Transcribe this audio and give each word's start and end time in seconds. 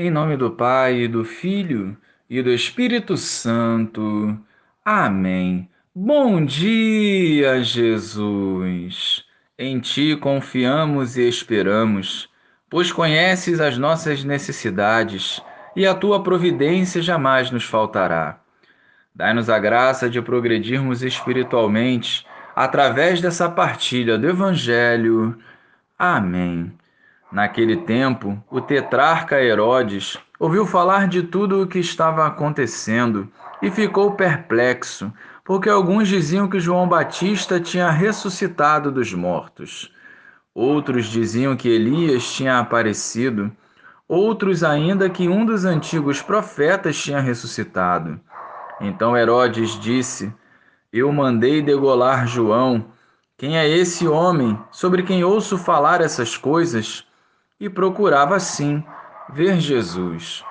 Em 0.00 0.12
nome 0.12 0.36
do 0.36 0.48
Pai, 0.48 1.08
do 1.08 1.24
Filho 1.24 1.96
e 2.30 2.40
do 2.40 2.52
Espírito 2.52 3.16
Santo. 3.16 4.38
Amém. 4.84 5.68
Bom 5.92 6.44
dia, 6.44 7.60
Jesus. 7.64 9.24
Em 9.58 9.80
ti 9.80 10.14
confiamos 10.14 11.16
e 11.16 11.28
esperamos, 11.28 12.28
pois 12.70 12.92
conheces 12.92 13.58
as 13.58 13.76
nossas 13.76 14.22
necessidades 14.22 15.42
e 15.74 15.84
a 15.84 15.96
tua 15.96 16.22
providência 16.22 17.02
jamais 17.02 17.50
nos 17.50 17.64
faltará. 17.64 18.38
Dai-nos 19.12 19.50
a 19.50 19.58
graça 19.58 20.08
de 20.08 20.22
progredirmos 20.22 21.02
espiritualmente 21.02 22.24
através 22.54 23.20
dessa 23.20 23.50
partilha 23.50 24.16
do 24.16 24.28
Evangelho. 24.28 25.36
Amém. 25.98 26.72
Naquele 27.30 27.76
tempo, 27.76 28.42
o 28.50 28.58
tetrarca 28.58 29.42
Herodes 29.42 30.18
ouviu 30.40 30.64
falar 30.64 31.08
de 31.08 31.22
tudo 31.22 31.62
o 31.62 31.66
que 31.66 31.78
estava 31.78 32.26
acontecendo 32.26 33.28
e 33.60 33.70
ficou 33.70 34.12
perplexo, 34.12 35.12
porque 35.44 35.68
alguns 35.68 36.08
diziam 36.08 36.48
que 36.48 36.58
João 36.58 36.88
Batista 36.88 37.60
tinha 37.60 37.90
ressuscitado 37.90 38.90
dos 38.90 39.12
mortos. 39.12 39.92
Outros 40.54 41.06
diziam 41.06 41.54
que 41.54 41.68
Elias 41.68 42.32
tinha 42.32 42.58
aparecido, 42.58 43.52
outros 44.08 44.64
ainda 44.64 45.10
que 45.10 45.28
um 45.28 45.44
dos 45.44 45.66
antigos 45.66 46.22
profetas 46.22 46.96
tinha 46.96 47.20
ressuscitado. 47.20 48.18
Então 48.80 49.14
Herodes 49.14 49.78
disse: 49.78 50.32
Eu 50.90 51.12
mandei 51.12 51.60
degolar 51.60 52.26
João. 52.26 52.86
Quem 53.36 53.56
é 53.56 53.68
esse 53.68 54.08
homem 54.08 54.58
sobre 54.70 55.02
quem 55.02 55.22
ouço 55.22 55.58
falar 55.58 56.00
essas 56.00 56.36
coisas? 56.36 57.07
E 57.60 57.68
procurava 57.68 58.36
assim 58.36 58.82
ver 59.30 59.60
Jesus. 59.60 60.44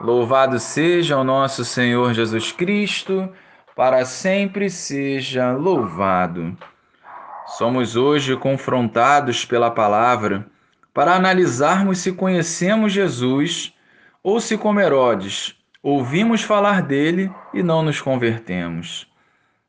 Louvado 0.00 0.58
seja 0.60 1.16
o 1.16 1.24
nosso 1.24 1.64
Senhor 1.64 2.14
Jesus 2.14 2.52
Cristo, 2.52 3.28
para 3.74 4.04
sempre 4.04 4.70
seja 4.70 5.52
louvado. 5.52 6.56
Somos 7.46 7.96
hoje 7.96 8.36
confrontados 8.36 9.44
pela 9.44 9.70
palavra 9.70 10.46
para 10.94 11.14
analisarmos 11.14 11.98
se 11.98 12.12
conhecemos 12.12 12.92
Jesus 12.92 13.74
ou 14.22 14.40
se, 14.40 14.58
como 14.58 14.80
Herodes, 14.80 15.56
ouvimos 15.82 16.42
falar 16.42 16.82
dele 16.82 17.32
e 17.54 17.62
não 17.62 17.82
nos 17.82 18.00
convertemos. 18.00 19.08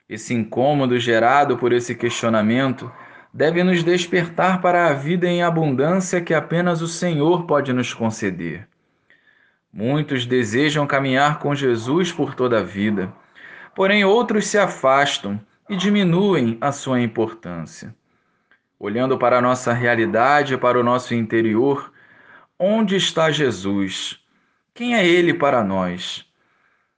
Esse 0.10 0.34
incômodo 0.34 1.00
gerado 1.00 1.58
por 1.58 1.72
esse 1.72 1.96
questionamento 1.96 2.92
deve 3.34 3.64
nos 3.64 3.84
despertar 3.84 4.62
para 4.62 4.88
a 4.88 4.94
vida 4.94 5.28
em 5.28 5.44
abundância 5.44 6.22
que 6.22 6.34
apenas 6.34 6.82
o 6.82 6.88
Senhor 6.88 7.46
pode 7.46 7.72
nos 7.72 7.94
conceder. 7.94 8.68
Muitos 9.72 10.26
desejam 10.26 10.88
caminhar 10.88 11.40
com 11.40 11.54
Jesus 11.54 12.12
por 12.12 12.34
toda 12.34 12.60
a 12.60 12.64
vida, 12.64 13.14
porém 13.76 14.04
outros 14.04 14.48
se 14.48 14.58
afastam 14.58 15.40
e 15.70 15.76
diminuem 15.76 16.58
a 16.60 16.72
sua 16.72 17.00
importância. 17.00 17.96
Olhando 18.80 19.18
para 19.18 19.38
a 19.38 19.42
nossa 19.42 19.74
realidade, 19.74 20.58
para 20.58 20.80
o 20.80 20.84
nosso 20.84 21.14
interior, 21.14 21.92
onde 22.58 22.96
está 22.96 23.30
Jesus? 23.30 24.20
Quem 24.74 24.96
é 24.96 25.06
Ele 25.06 25.34
para 25.34 25.64
nós? 25.64 26.26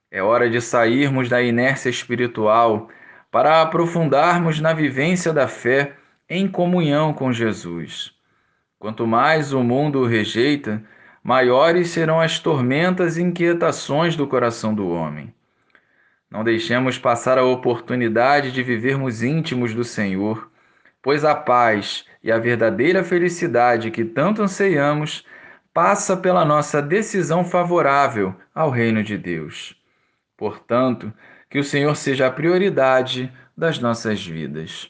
É 0.09 0.22
hora 0.22 0.50
de 0.50 0.62
sairmos 0.62 1.28
da 1.28 1.42
inércia 1.42 1.90
espiritual 1.90 2.90
para 3.30 3.62
aprofundarmos 3.62 4.62
na 4.62 4.74
vivência 4.74 5.34
da 5.34 5.48
fé 5.48 5.98
em 6.34 6.48
comunhão 6.48 7.14
com 7.14 7.34
Jesus. 7.34 8.14
Quanto 8.80 9.06
mais 9.06 9.52
o 9.52 9.62
mundo 9.62 10.00
o 10.00 10.08
rejeita, 10.08 10.82
maiores 11.22 11.90
serão 11.90 12.22
as 12.22 12.40
tormentas 12.40 13.18
e 13.18 13.22
inquietações 13.22 14.16
do 14.16 14.26
coração 14.26 14.74
do 14.74 14.88
homem. 14.88 15.36
Não 16.32 16.42
deixemos 16.42 16.98
passar 16.98 17.38
a 17.38 17.44
oportunidade 17.44 18.54
de 18.54 18.64
vivermos 18.64 19.22
íntimos 19.22 19.74
do 19.75 19.84
Senhor, 19.84 20.50
pois 21.02 21.25
a 21.25 21.36
paz 21.36 22.06
e 22.24 22.31
a 22.31 22.40
verdadeira 22.40 23.03
felicidade 23.03 23.91
que 23.91 24.06
tanto 24.06 24.41
anseiamos 24.41 25.25
passa 25.74 26.16
pela 26.16 26.46
nossa 26.46 26.81
decisão 26.81 27.44
favorável 27.44 28.34
ao 28.56 28.70
reino 28.70 29.03
de 29.03 29.18
Deus. 29.18 29.75
Portanto, 30.38 31.12
que 31.50 31.59
o 31.59 31.64
Senhor 31.64 31.94
seja 31.97 32.28
a 32.28 32.31
prioridade 32.31 33.30
das 33.58 33.80
nossas 33.80 34.25
vidas. 34.25 34.90